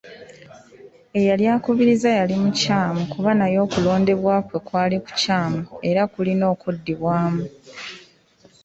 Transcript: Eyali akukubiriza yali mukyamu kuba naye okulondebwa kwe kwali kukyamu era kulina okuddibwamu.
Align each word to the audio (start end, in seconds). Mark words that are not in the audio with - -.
Eyali 1.19 1.45
akukubiriza 1.55 2.09
yali 2.19 2.35
mukyamu 2.41 3.01
kuba 3.11 3.29
naye 3.39 3.57
okulondebwa 3.65 4.35
kwe 4.47 4.59
kwali 4.67 4.95
kukyamu 5.05 5.59
era 5.89 6.01
kulina 6.13 6.45
okuddibwamu. 6.53 7.43